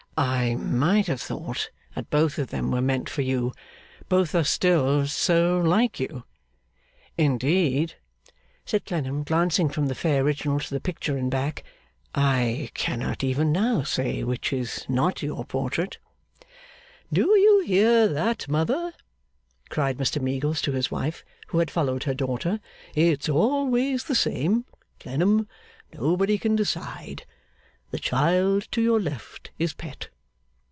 [0.17, 3.53] 'I might have thought that both of them were meant for you,
[4.09, 6.25] both are still so like you.
[7.17, 7.95] Indeed,'
[8.65, 11.63] said Clennam, glancing from the fair original to the picture and back,
[12.13, 15.97] 'I cannot even now say which is not your portrait.'
[17.11, 18.91] 'D'ye hear that, Mother?'
[19.69, 22.59] cried Mr Meagles to his wife, who had followed her daughter.
[22.95, 24.65] 'It's always the same,
[24.99, 25.47] Clennam;
[25.93, 27.25] nobody can decide.
[27.91, 30.07] The child to your left is Pet.